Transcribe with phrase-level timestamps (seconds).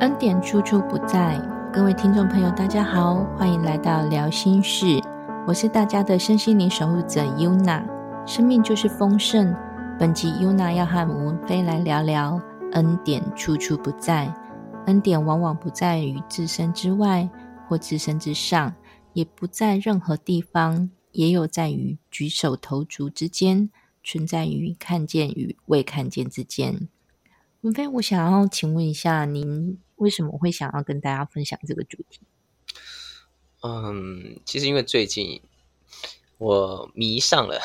[0.00, 1.36] 恩典处处不在，
[1.72, 5.02] 各位听众朋友，大家好，欢迎来到聊心事，
[5.44, 7.84] 我是大家的身心灵守护者 Yuna。
[8.24, 9.52] 生命就是丰盛，
[9.98, 12.40] 本集 Yuna 要和吴文飞来聊聊
[12.74, 14.32] 恩典处处不在。
[14.86, 17.28] 恩典往往不在于自身之外
[17.66, 18.72] 或自身之上，
[19.14, 23.68] 也不在任何地方，也有在于举手投足之间，
[24.04, 26.88] 存在于看见与未看见之间。
[27.62, 32.20] 文飞，我想要请问一下，您为什么会想要跟大家分享这个主题？
[33.62, 35.42] 嗯，其实因为最近
[36.38, 37.60] 我迷上了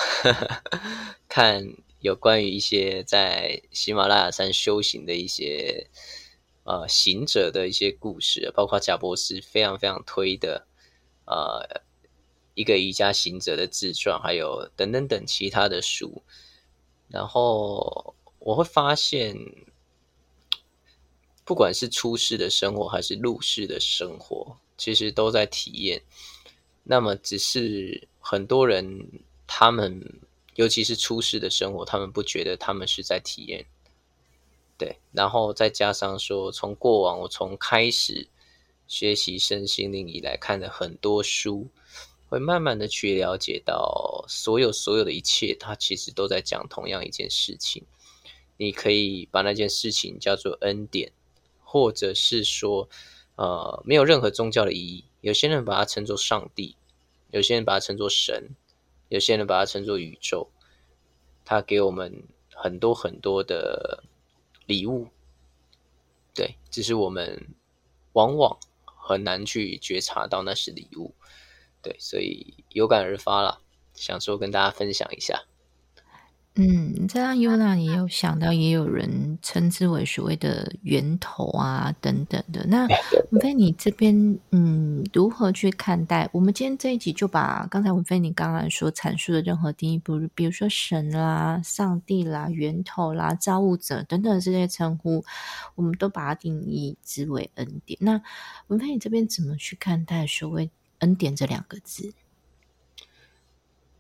[1.30, 5.88] 看有关于一些在喜马拉雅山修行的一些
[6.64, 10.66] 呃行者的一些故事，包括贾博士非常非常推的
[11.26, 11.84] 呃
[12.56, 16.24] 一个瑜伽行者的自传，还有等等等其他的书，
[17.10, 19.38] 然后我会发现。
[21.46, 26.02] 不管是出世的生活还是入世的生活，其实都在体验。
[26.84, 29.08] 那么，只是很多人
[29.46, 30.02] 他们，
[30.56, 33.66] 尤其是出世的生活，他们不觉得他们是在体验。
[34.78, 38.28] 对，然后再加上说，从过往我从开始
[38.88, 41.68] 学习身心灵以来，看了很多书，
[42.28, 47.84] 会慢慢的去了解到，所有所有的一切，它其实都在讲同样一件事情。
[48.58, 51.12] 你可以把那件事情叫做恩典。
[51.74, 52.88] 或者是说，
[53.36, 55.06] 呃，没有任何宗教的意义。
[55.22, 56.76] 有些人把它称作上帝，
[57.32, 58.52] 有些人把它称作神，
[59.10, 60.52] 有些人把它称作宇宙。
[61.44, 64.04] 它给我们很多很多的
[64.68, 65.08] 礼物，
[66.36, 67.48] 对，只是我们
[68.12, 71.16] 往往很难去觉察到那是礼物。
[71.82, 73.64] 对，所以有感而发了，
[73.96, 75.46] 想说跟大家分享一下。
[76.56, 82.64] 嗯，这样优娜也有想到，也有人称之为所谓的源头啊等等的。
[82.68, 82.88] 那
[83.32, 86.30] 文飞，你这边嗯，如何去看待？
[86.32, 95.26] 我们今天这一集就把刚才文飞你刚刚所阐述的任何定义，比如比如说神啦、上帝啦、源头啦、造物者等等这些称呼，
[95.74, 97.98] 我们都把它定义之为恩典。
[98.00, 98.22] 那
[98.68, 100.70] 文飞，你这边怎么去看待所谓
[101.00, 102.14] 恩典这两个字？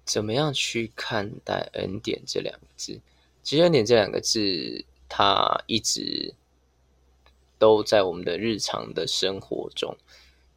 [0.06, 3.00] 怎么样去看待“恩典”这两个字？
[3.42, 6.34] 其实“恩典”这两个字，它一直
[7.58, 9.98] 都在我们的日常的生活中。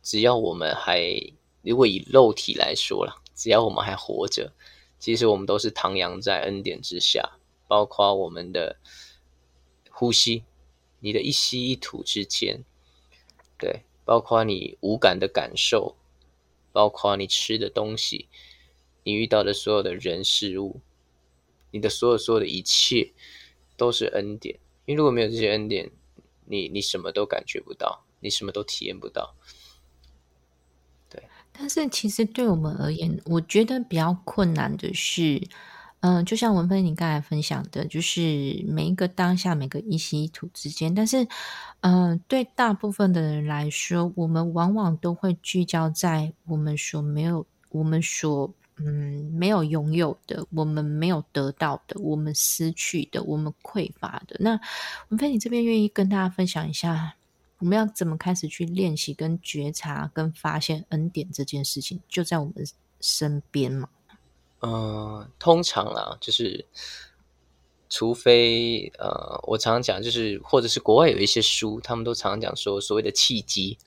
[0.02, 1.00] 只要我们还，
[1.62, 4.52] 如果以肉体来说了，只要我们还活着，
[4.98, 7.38] 其实我们都是徜徉在恩典之下。
[7.68, 8.76] 包括我们的
[9.90, 10.44] 呼吸，
[11.00, 12.62] 你的一吸一吐之间，
[13.58, 15.96] 对，包括你无感的感受，
[16.72, 18.28] 包括你吃的东西。
[19.06, 20.80] 你遇到的所有的人事物，
[21.70, 23.12] 你的所有所有的一切
[23.76, 24.58] 都是恩典。
[24.84, 25.92] 因为如果没有这些恩典，
[26.46, 29.36] 你你什么都感觉不到，你什么都体验不到。
[31.08, 31.22] 对。
[31.52, 35.40] 但是其实对我们而言，我觉得比较困难的是，
[36.00, 40.92] 嗯，就像文芬你刚才分享的，就是每一个当下，每个一吸一吐之间。
[40.92, 41.28] 但是，
[41.82, 48.52] 嗯，对大部分的人来说，我们往往都会聚焦在我们所没有，我们所。
[48.78, 54.36] 嗯，没有拥有的，我们没有得到的，我们失去的，我们匮乏的。
[54.38, 54.60] 那
[55.08, 57.16] 文飞，你这边愿意跟大家分享一下，
[57.58, 62.54] 我们要怎么开始去练习、跟觉察、跟发现恩典这件事情，就在我们
[63.00, 63.88] 身边嘛？
[64.60, 66.66] 嗯，通常啦，就是
[67.88, 73.78] 除非呃，我常常讲，就是或者是国外有一些书，他们都常常讲说，所谓的契机，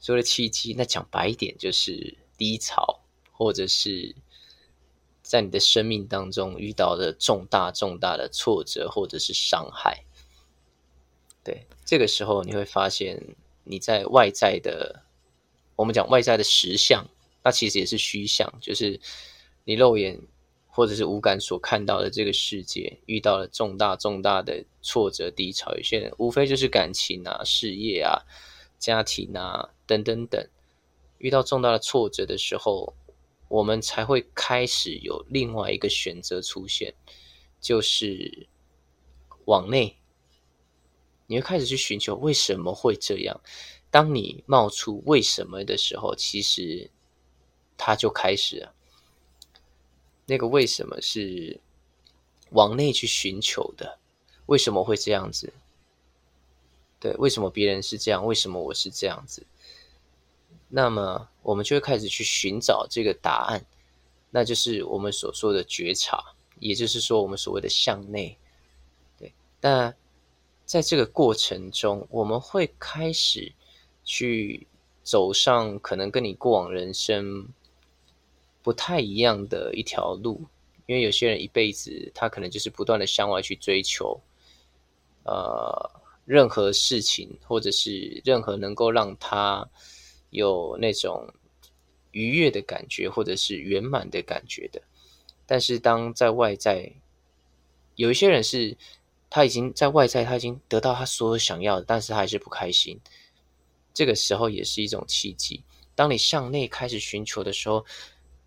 [0.00, 3.00] 所谓的契机，那讲白一点就是低潮。
[3.36, 4.16] 或者是
[5.22, 10.04] 在你的生命当中遇到的重大重大的挫折或者是伤害，
[11.44, 15.02] 对，这个时候你会发现你在外在的，
[15.74, 17.06] 我们讲外在的实相，
[17.42, 18.98] 那其实也是虚相，就是
[19.64, 20.18] 你肉眼
[20.68, 28.22] 或者是五感所看到的这个世界，遇到了重大重大的挫折低潮，有些人无非就是感情啊、事业啊、
[28.78, 30.48] 家庭啊等等等，
[31.18, 32.94] 遇到重大的挫折的时候。
[33.48, 36.94] 我们才会开始有另外一个选择出现，
[37.60, 38.48] 就是
[39.44, 39.98] 往内，
[41.26, 43.40] 你会开始去寻求为什么会这样。
[43.90, 46.90] 当你冒出为什么的时候，其实
[47.76, 48.74] 它就开始了。
[50.26, 51.60] 那个为什么是
[52.50, 54.00] 往内去寻求的？
[54.46, 55.52] 为什么会这样子？
[56.98, 58.26] 对，为什么别人是这样？
[58.26, 59.46] 为什么我是这样子？
[60.68, 63.64] 那么，我们就会开始去寻找这个答案，
[64.30, 66.22] 那就是我们所说的觉察，
[66.58, 68.36] 也就是说，我们所谓的向内。
[69.18, 69.96] 对，但
[70.64, 73.52] 在这个过程中，我们会开始
[74.04, 74.66] 去
[75.04, 77.46] 走上可能跟你过往人生
[78.62, 80.44] 不太一样的一条路，
[80.86, 84.20] 因为有些人一辈子他可能就是不断的向外去追求，
[85.22, 85.90] 呃，
[86.24, 89.64] 任何事情或者是任何能够让他
[90.30, 91.32] 有那种
[92.10, 94.82] 愉悦的感觉或者是圆满的感觉的，
[95.46, 96.92] 但是当在外在。
[97.94, 98.76] 有一些人是，
[99.30, 103.00] 他已经在外在，他已经得到他所有想要的，但是他还是不开心。
[103.94, 105.64] 这个时候也是一种契机。
[105.94, 107.86] 当你向内开始寻求的时候，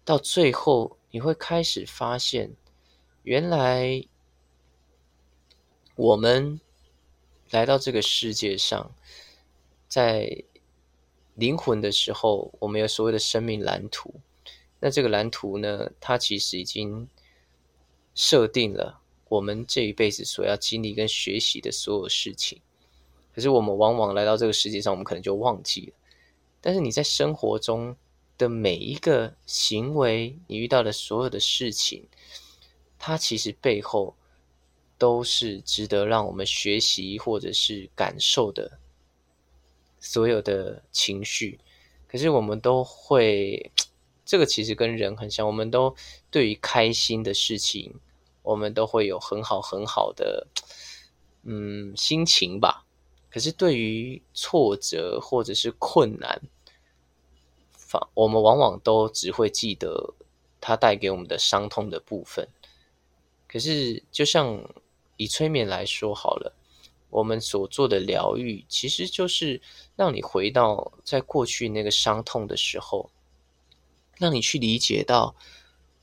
[0.06, 2.52] 到最后你会开始发现，
[3.24, 4.06] 原来
[5.96, 6.62] 我们
[7.50, 8.92] 来到这个世界上，
[9.88, 10.44] 在
[11.40, 14.14] 灵魂的时候，我们有所谓的生命蓝图。
[14.82, 17.08] 那这个蓝图呢，它其实已经
[18.14, 19.00] 设定了。
[19.30, 22.60] 我们这一辈子所要经历跟学习的所有事情，
[23.34, 25.94] 可是我们往往来到这个世界上，我们可能就忘记了。
[26.60, 27.96] 但是你在生活中
[28.38, 32.08] 的每一个行为，你遇到的所有的事情，
[32.98, 34.16] 它其实背后
[34.98, 38.80] 都是值得让我们学习或者是感受的
[40.00, 41.60] 所有的情绪。
[42.08, 43.72] 可是我们都会，
[44.26, 45.96] 这个其实跟人很像，我们都
[46.32, 48.00] 对于开心的事情。
[48.42, 50.48] 我们都会有很好很好的，
[51.44, 52.86] 嗯，心情吧。
[53.30, 56.42] 可是对于挫折或者是困难，
[57.72, 60.16] 反我们往往都只会记得
[60.60, 62.48] 它带给我们的伤痛的部分。
[63.48, 64.64] 可是，就像
[65.18, 66.56] 以催眠来说好了，
[67.10, 69.62] 我们所做的疗愈，其实就是
[69.96, 73.10] 让你回到在过去那个伤痛的时候，
[74.18, 75.36] 让你去理解到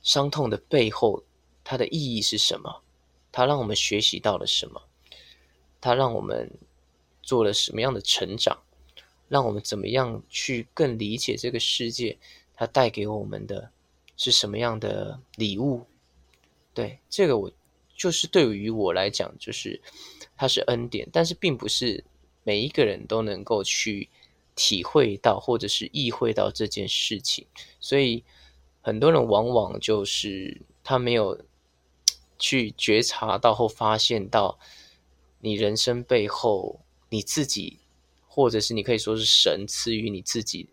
[0.01, 1.23] 伤痛的背后。
[1.69, 2.81] 它的意义是什么？
[3.29, 4.81] 它让我们学习到了什么？
[5.81, 6.49] 它让我们
[7.21, 8.57] 做了什么样的成长？
[9.27, 12.17] 让我们怎么样去更理解这个世界？
[12.55, 13.69] 它带给我们的
[14.15, 15.85] 是什么样的礼物？
[16.73, 17.51] 对这个，我
[17.97, 19.81] 就是对于我来讲，就是
[20.37, 22.05] 它是恩典，但是并不是
[22.43, 24.07] 每一个人都能够去
[24.55, 27.45] 体会到或者是意会到这件事情，
[27.79, 28.23] 所以
[28.81, 31.41] 很多人往往就是他没有。
[32.39, 34.59] 去觉察到或，发现到
[35.39, 37.79] 你人生背后，你自己，
[38.27, 40.69] 或者是你可以说是神赐予你自己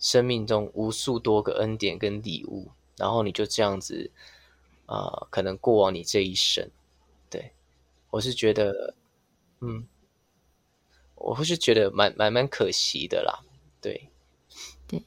[0.00, 4.10] 生命中无数多个恩典跟礼物，然后你就这样子
[4.86, 6.68] 啊，可能过往你这一生。
[8.10, 8.94] 我是觉得，
[9.60, 9.86] 嗯，
[11.14, 13.44] 我会是觉得蛮蛮蛮可惜的啦，
[13.80, 14.10] 对。
[14.86, 15.02] 对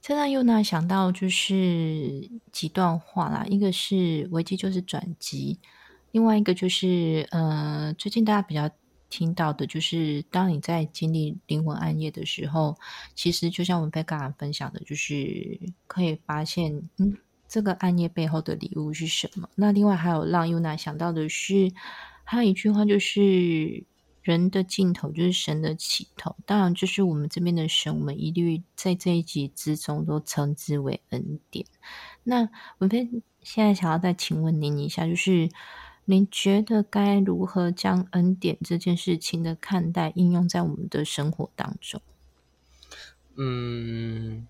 [0.00, 5.58] 这让又娜想到就是几段话啦，一个是危机就是转机，
[6.12, 8.70] 另外一个就是呃，最近大家比较
[9.10, 12.76] 听到的就是，当你在经历灵魂暗夜的时候，
[13.14, 17.16] 其实就像我们被刚刚分享的，就是可以发现，嗯，
[17.48, 19.48] 这个暗夜背后的礼物是什么。
[19.56, 21.72] 那另外还有让优娜想到的是，
[22.26, 23.84] 还有一句话就是。
[24.26, 31.64] 人的尽头就是神的起头，当然就是我们这边的神，我们一律在这一集之中都称之为恩典。
[32.24, 33.08] 那文飞
[33.44, 35.48] 现在想要再请问您一下，就是
[36.06, 42.02] 您觉得该如何将恩典这件事情的看待应用在我们的生活当中？
[43.36, 44.48] 嗯，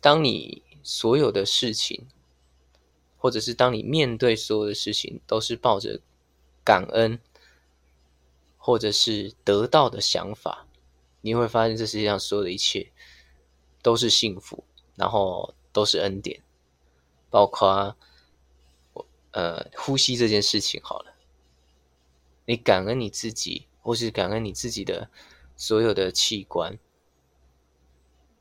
[0.00, 2.06] 当你所有的事情，
[3.18, 6.00] 或者是当你面对所有的事情，都是抱着
[6.68, 7.18] 感恩。
[8.60, 10.66] 或者是得到的想法，
[11.22, 12.92] 你会发现这世界上所有的一切
[13.80, 14.62] 都是幸福，
[14.94, 16.42] 然后都是恩典，
[17.30, 17.96] 包括
[18.92, 20.78] 我呃呼吸这件事情。
[20.84, 21.14] 好了，
[22.44, 25.08] 你感恩你自己，或是感恩你自己的
[25.56, 26.78] 所有的器官，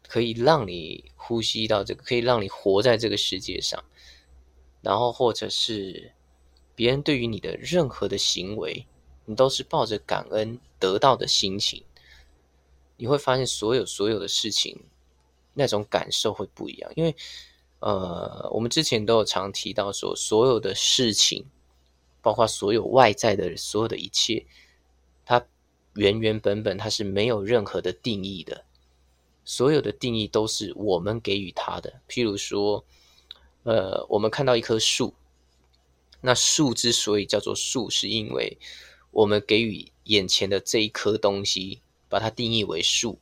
[0.09, 3.81] 可以让你呼吸到这个，可以让你活在这个世界上。
[4.81, 6.11] 然后，或者是
[6.77, 8.85] 别人对于你的任何的行为。
[9.29, 11.83] 你都是抱着感恩得到的心情，
[12.95, 14.79] 你会发现所有所有的事情，
[15.53, 16.89] 那种感受会不一样。
[16.95, 17.13] 因为，
[17.79, 21.45] 呃，我们之前都有常提到说，所有的事情，
[22.21, 24.45] 包括所有外在的所有的一切，
[25.25, 25.45] 它
[25.95, 28.63] 原原本本它是没有任何的定义的，
[29.43, 32.01] 所有的定义都是我们给予它的。
[32.07, 32.85] 譬如说，
[33.63, 35.13] 呃，我们看到一棵树，
[36.21, 38.57] 那树之所以叫做树，是因为
[39.11, 43.19] 我们给予眼前的这一颗东西，把它定义为树，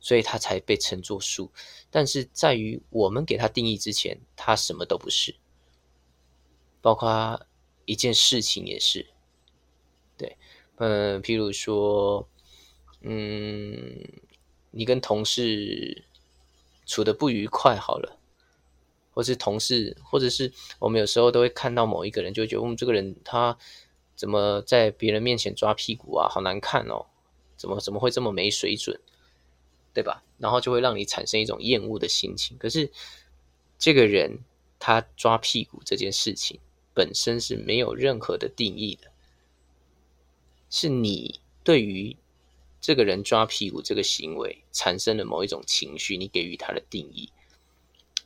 [0.00, 1.52] 所以它才被称作树。
[1.90, 5.34] 但是在于我们给它定义之前，它什么都不是，
[6.80, 7.46] 包括
[7.84, 9.06] 一件事情也是。
[10.16, 10.36] 对，
[10.76, 12.28] 嗯，譬如说，
[13.00, 14.06] 嗯，
[14.70, 16.04] 你跟同事
[16.86, 18.18] 处的不愉快，好了，
[19.16, 23.56] 或是同事，或者是我们有时候都会看到某一个人，就觉得我们这个人他
[24.14, 27.06] 怎么在别人面前抓屁股啊，好难看哦，
[27.56, 29.00] 怎么怎么会这么没水准，
[29.94, 30.22] 对吧？
[30.36, 32.58] 然后就会让你产生一种厌恶的心情。
[32.58, 32.90] 可是
[33.78, 34.40] 这个人
[34.78, 36.60] 他抓屁股这件事情
[36.92, 39.10] 本身是没有任何的定义的。
[40.68, 42.14] 是你对于
[42.82, 47.30] 这个人抓屁股这个行为产生了某一种情绪，你给予他的定义，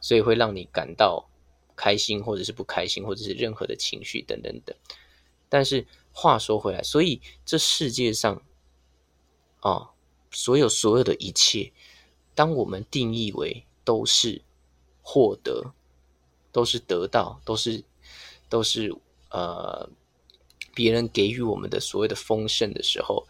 [0.01, 1.29] 所以会让你感到
[1.77, 4.77] 开心，或者是不开心，或者是任何的情绪等等等。
[5.49, 8.43] 但是话说回来，所以这世界上
[9.61, 9.91] 啊，
[10.31, 11.73] 所有所有的一切，
[12.35, 14.43] 当我们定义为都是
[15.03, 15.73] 获得，
[16.51, 17.85] 都是得到，都是
[18.49, 18.95] 都是
[19.31, 19.91] 呃。
[20.73, 23.27] 别人给予我们的所谓的丰盛的时候，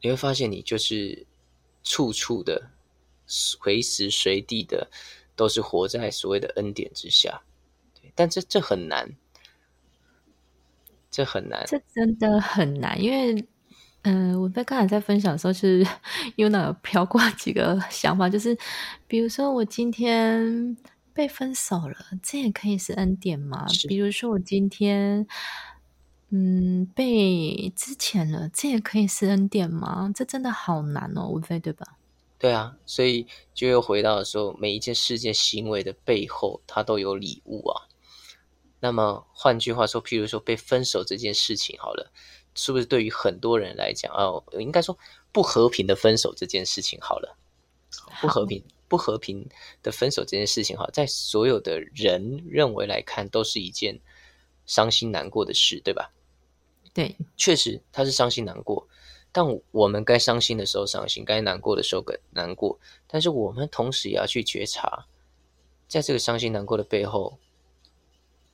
[0.00, 1.26] 你会发现你就是
[1.82, 2.70] 处处的、
[3.26, 4.88] 随时随地的
[5.36, 7.42] 都是活在所谓的恩典之下。
[8.14, 9.08] 但这这很难，
[11.10, 13.00] 这很难，这真的很难。
[13.02, 13.46] 因为，
[14.02, 15.86] 嗯，我在刚才在分享的时候，是
[16.36, 18.56] UNA 有飘过 几个想法，就是
[19.06, 20.76] 比如说我今天
[21.14, 23.66] 被分手了，这也可以是恩典吗？
[23.88, 25.26] 比如说我今天。
[26.34, 30.10] 嗯，被之前了，这也可以是恩典吗？
[30.14, 31.98] 这真的好难哦，无非对吧？
[32.42, 37.86] 对啊，所以就又回到说，每一件事件行为的背后，它都有礼物啊。
[38.80, 42.10] 那么换句话说，譬如说被分手这件事情，好了，
[42.56, 44.98] 是不是对于很多人来讲哦，应该说
[45.30, 47.38] 不和平的分手这件事情，好了，
[48.20, 49.48] 不和平不和平
[49.80, 54.00] 的分手这件事情，哈，在所有的人认为来看，都是一件
[54.66, 56.10] 伤心难过的事，对吧？
[56.92, 58.88] 对，确实他是伤心难过，
[59.32, 62.78] 但我们该伤心的时候伤心，该难过的时候难过。
[63.06, 65.06] 但是我们同时也要去觉察，
[65.88, 67.38] 在这个伤心难过的背后，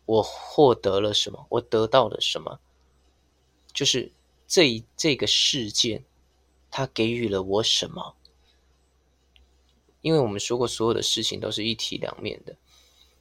[0.06, 1.46] 我获得了什么？
[1.50, 2.60] 我得到了什么？
[3.72, 4.12] 就是
[4.46, 6.04] 这一这个事件，
[6.70, 8.14] 它给予了我什么？
[10.00, 12.56] 因为我们说过，所有的事情都是一体两面的。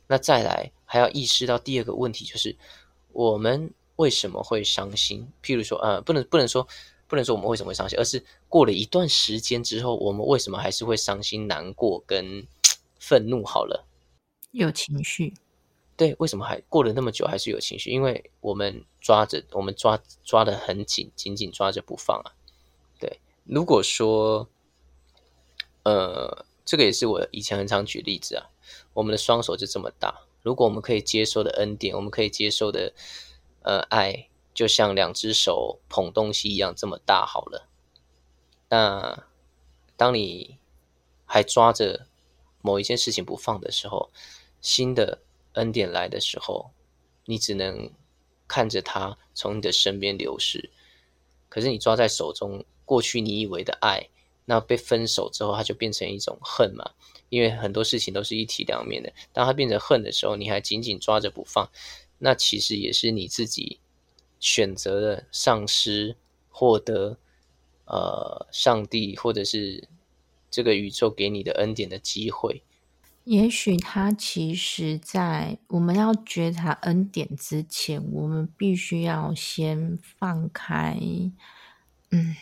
[0.08, 2.56] 那再来还要意识到第二个问题，就是
[3.12, 3.74] 我们。
[3.98, 5.28] 为什么会伤心？
[5.42, 6.68] 譬如说，呃，不能不能说，
[7.08, 12.46] 不能说我们为什么会伤心，而是过了一段时间之后，我们为什么还是会伤心、难过跟
[13.00, 13.44] 愤怒？
[13.46, 13.86] 好了，
[14.52, 15.34] 有情绪，
[15.96, 17.90] 对，为什么还过了那么久还是有情绪？
[17.90, 22.36] 因为我们抓着，我们抓抓的很紧，紧紧抓着不放啊。
[23.00, 24.48] 对，如果说，
[25.84, 28.50] 呃，这个也是我以前很常举例子啊，
[28.94, 32.94] 我们的双手就这么大，如果我们可以接受的恩典，我们可以接受的。
[33.64, 37.70] 呃，爱就像两只手捧东西一样这么大好了。
[38.70, 39.28] 那
[39.96, 40.58] 当你
[41.28, 42.08] 还抓着
[42.64, 44.10] 某一件事情不放的时候，
[44.60, 45.20] 新的
[45.54, 46.72] 恩典来的时候，
[47.26, 47.92] 你只能
[48.48, 50.72] 看着它从你的身边流逝。
[51.50, 54.10] 可是你抓在手中，过去你以为的爱，
[54.46, 56.94] 那被分手之后，它就变成一种恨嘛？
[57.30, 59.14] 因为很多事情都是一体两面的。
[59.32, 61.70] 当它变成恨的时候，你还紧紧抓着不放。
[62.18, 63.80] 那其实也是你自己
[64.40, 66.16] 选择了丧失
[66.50, 67.18] 获得
[67.86, 69.88] 呃上帝或者是
[70.50, 72.64] 这个宇宙给你的恩典的机会。
[73.26, 80.98] 也许他其实，在我们要觉察恩典之前，我们必须要先放开。
[82.10, 82.38] 嗯，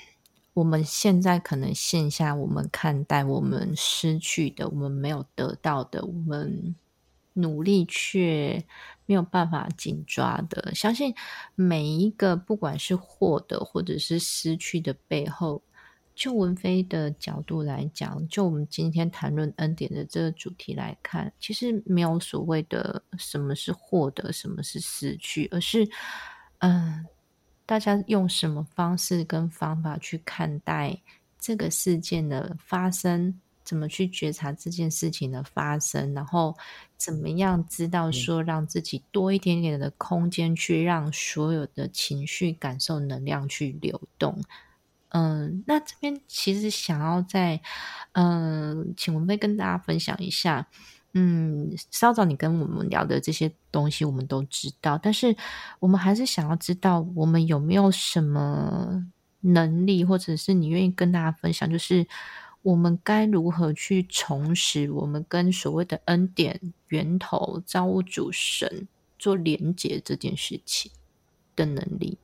[0.53, 6.75] 我们现在可能线下我们看待我们失去的，我们没有得到的，我们
[7.35, 8.65] 努力却。
[9.07, 11.13] 没有办法紧抓的，相信
[11.53, 15.61] 每一个不管是获得或者是失去的背后，
[16.15, 25.87] 就文飞的角度来讲，就我们今天谈论恩典的这个主题来看，其实没有所谓的什么是获得，什么是失去，而是
[26.61, 27.05] 嗯，
[27.63, 30.99] 大家用什么方式跟方法去看待
[31.37, 33.39] 这个事件的发生。
[33.65, 36.55] 怎么去觉察这件事情的发生，然后
[36.95, 44.39] 怎么样知道说让自己多一点点的空间，去让所有的情绪、感受、能量去流动。
[45.09, 47.59] 嗯，那这边其实想要在
[48.11, 50.67] 嗯，请文飞跟大家分享一下。
[51.13, 55.35] 嗯，稍早你跟我们聊的这些东西，我们都知道，但是
[55.79, 59.05] 我们还是想要知道，我们有没有什么
[59.39, 62.05] 能力，或者是你愿意跟大家分享，就是。
[62.65, 68.87] 我们该如何去重拾我们跟所谓的恩典源头造物主神
[69.19, 70.91] 做连接这件事情
[71.55, 72.17] 的能力？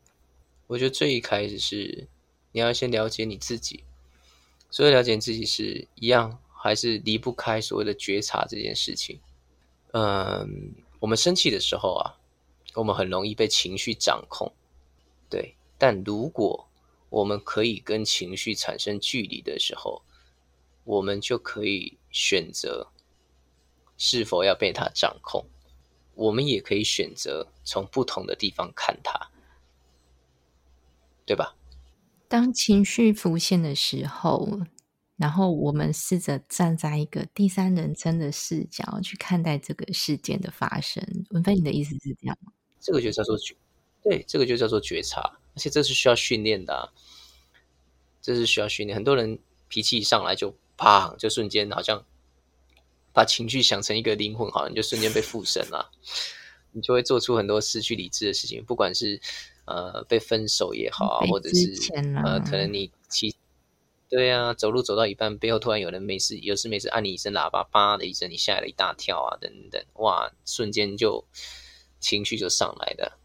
[0.65, 2.07] 我觉得最一开始是
[2.53, 3.83] 你要先了解你自己，
[4.71, 9.19] 所以了解自己是一样，还是离不开所谓的觉察这件事情。
[9.91, 12.17] 嗯，我们生气的时候啊，
[12.73, 14.51] 我们很容易被情绪掌控，
[15.29, 15.53] 对。
[15.77, 16.67] 但如果
[17.11, 20.01] 我们可以跟情绪产生距离的时候，
[20.83, 22.91] 我们就可以选择
[23.97, 25.45] 是否要被它掌控。
[26.13, 29.31] 我们也可以选择从不同的地方看它，
[31.25, 31.55] 对吧？
[32.27, 34.61] 当情绪浮现的时候，
[35.15, 41.03] 然后我们试着站在一个第三人称的视角去看待这个事件的发生。
[41.31, 42.51] 文飞，你的意思是这样吗？
[42.79, 43.55] 这个就叫做觉，
[44.03, 45.21] 对，这个就叫做觉察，
[45.55, 46.91] 而且这是需要训练的。
[48.21, 52.03] 这是需要训练，很多人脾气一上来就啪，就瞬间好像
[53.13, 55.91] 把情绪想成一个灵魂，好像就瞬间被附身了，
[56.71, 59.21] 你就会做出很多失去理智的事情，不管是
[59.65, 63.35] 呃被分手也好啊，或者是呃可能你骑
[64.09, 71.23] 对啊，走路走到一半，背后突然有人没事有事没事按你一声喇叭，叭的一声，你吓了一大跳啊，等等，哇，瞬间就
[71.99, 73.19] 情绪就上来了，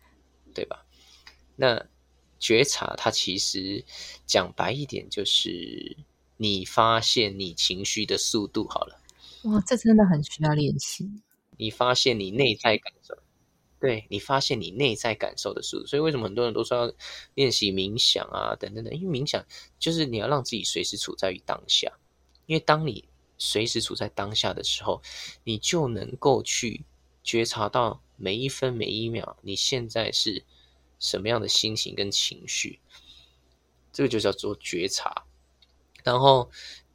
[0.54, 0.84] 对吧？
[1.56, 1.86] 那。
[2.38, 3.82] 觉察，它其实
[4.26, 5.96] 讲白一点，就是
[6.36, 9.00] 你发现你情绪的速度好了。
[9.44, 11.10] 哇，这真的很需要练习。
[11.56, 13.16] 你发现你内在感受，
[13.80, 15.86] 对你发现你内在感受的速度。
[15.86, 16.92] 所以为什么很多人都说要
[17.34, 18.94] 练习冥想啊，等等等？
[18.94, 19.44] 因为冥想
[19.78, 21.92] 就是你要让自己随时处在于当下。
[22.46, 23.04] 因为当你
[23.38, 25.02] 随时处在当下的时候，
[25.44, 26.84] 你就能够去
[27.22, 30.44] 觉察到每一分每一秒，你现在是。
[30.98, 32.80] 什么样的心情跟情绪，
[33.92, 35.26] 这个就叫做觉察。
[36.06, 36.48] 然后，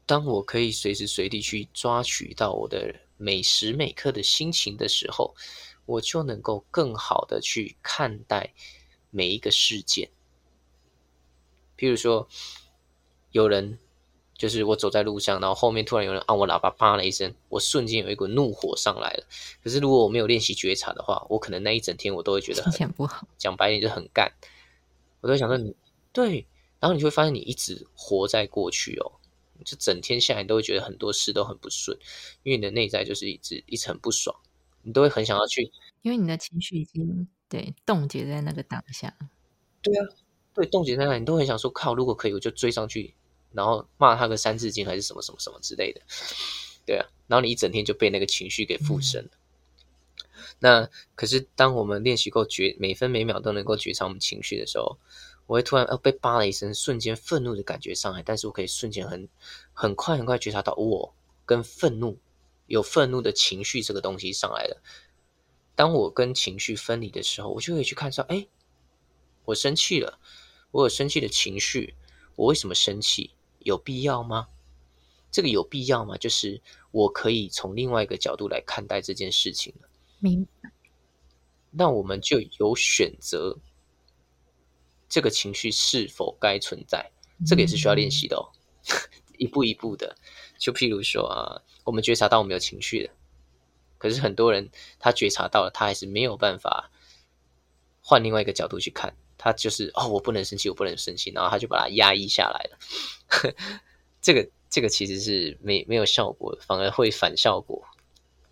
[0.06, 5.36] 当我可以随时随地去抓取到我的每时每刻的心情的时候，
[5.86, 8.54] 我就能够更好的去看待
[9.10, 10.10] 每一个事件。
[11.78, 12.28] 譬如说，
[13.32, 13.78] 有人。
[14.42, 19.24] 就是我走在路上，然后后面突然有人按我喇叭，啪了一声，我瞬间有一股怒火上来了。
[19.64, 23.28] 可是如果我没有练习觉察的话，我可能那一整天我都会觉得很不好。
[23.38, 24.34] 讲白点就很干，
[25.20, 25.76] 我都想说你
[26.12, 26.48] 对，
[26.82, 29.12] 然后你会发现你一直活在过去哦，
[29.64, 31.98] 就整天下来都会觉得很多事都很不顺，
[32.44, 34.36] 因为你的内在就是一直一直很不爽，
[34.82, 39.16] 你都会很想要去，因为你的情绪已经对冻结在那个当下。
[39.82, 40.10] 对啊，
[40.54, 43.14] 对，冻结在那，你都很想说靠，如果可以，我就追上去。
[43.54, 46.00] 然后骂他个三字经还是什么什么什么之类的，
[46.86, 49.32] 对啊，然后你一整天就被那个情绪给附身了。
[50.60, 54.98] 那可是当我们练习够觉每分每秒都能够觉察我们情绪的时候，
[55.46, 59.28] 我会突然呃被扒了一声，瞬间愤怒的感觉上来，但是我可以瞬间很
[59.74, 61.14] 很快很快觉察到我
[61.46, 62.18] 跟愤怒
[62.68, 64.82] 有愤怒的情绪这个东西上来了。
[65.76, 68.48] 当我跟情绪分离的时候，我就可以去看说，哎，
[69.46, 70.20] 我生气了，
[70.72, 71.96] 我有生气的情绪，
[72.36, 73.32] 我为什么生气？
[73.60, 74.48] 有必要吗？
[75.32, 76.18] 这个有必要吗？
[76.18, 79.88] 就是我可以从另外一个角度来看待这件事情了。
[80.20, 80.72] 明白。
[81.72, 83.58] 那我们就有选择，
[85.12, 87.12] 这个情绪是否该存在？
[87.46, 88.48] 这个也是需要练习的哦。
[89.38, 90.16] 一步一步的，
[90.58, 93.14] 就譬如说啊，我们觉察到我们有情绪的，
[93.98, 94.70] 可是很多人
[95.00, 96.90] 他觉察到了，他还是没有办法
[98.02, 99.14] 换另外一个角度去看。
[99.38, 102.80] 他就是哦，我不能生气，我不能生气，然后他就把它压抑下来了。
[104.22, 107.84] 这个这个其实是没没有效果，反而会反效果。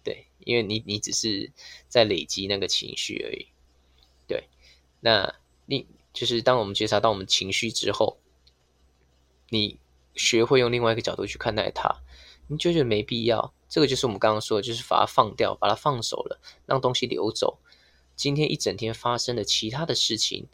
[0.03, 1.51] 对，因为你你只是
[1.87, 3.45] 在累积那个情绪而已。
[4.25, 4.49] 对，
[4.99, 5.31] 那
[5.67, 8.17] 你就是当我们觉察到我们情绪之后，
[9.49, 9.79] 你
[10.15, 12.01] 学会用另外一个角度去看待它，
[12.47, 13.53] 你就觉得没必要。
[13.67, 17.59] 这个就是我们刚刚说的，就是把它放掉，把它放手了，让东西流走。
[18.15, 20.47] 今天一整天发生的其他的事情。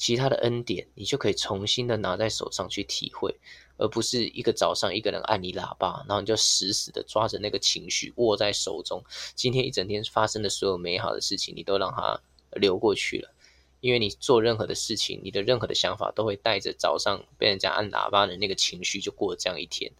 [0.00, 3.34] 其他的恩典，你就可以重新的拿在手上去体会，
[3.78, 9.02] 而不是一个早上一个人按你喇叭，然后你就死死的抓着那个情绪握在手中。
[9.34, 12.20] 今天一整天发生的所有美好的事情，你都让它
[12.52, 13.34] 流过去了。
[13.80, 19.90] 因为你做任何的事情，你的任何的想法都会带着早上被人家按喇叭的那个情绪，就过这样一天。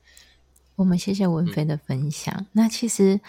[0.76, 2.46] 我们谢谢文飞的分享。
[2.52, 3.20] 那其实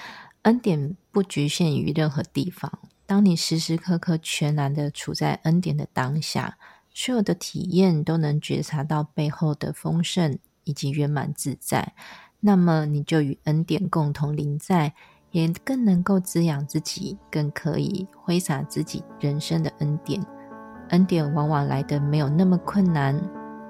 [0.43, 2.79] 恩典不局限于任何地方。
[3.05, 6.57] 当你时时刻刻全然的处在恩典的当下，
[6.93, 11.93] 所有的体验都能觉察到背后的丰盛以及圆满自在，
[12.39, 14.93] 那么你就与恩典共同临在，
[15.31, 20.23] 也更能够滋养自己，更可以挥洒自己人生的恩典。
[20.89, 23.19] 恩典往往来的没有那么困难，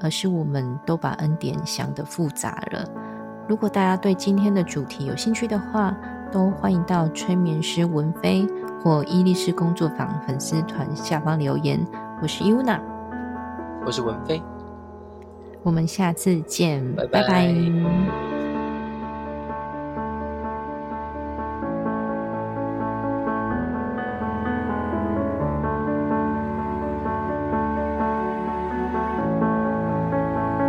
[0.02, 2.86] 而是我们都把恩典想得复杂了。
[3.48, 5.96] 如果大家对今天的主题有兴趣的话，
[6.32, 8.48] 都欢迎到催眠师文飞。
[8.82, 11.86] 或伊利斯工作坊粉丝团下方留言，
[12.22, 12.80] 我是 Yuna，
[13.82, 14.40] 我我是文飞，
[15.64, 18.39] 我们下次见，拜拜拜